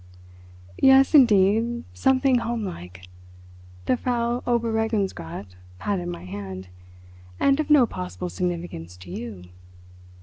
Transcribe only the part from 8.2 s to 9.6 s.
significance to you."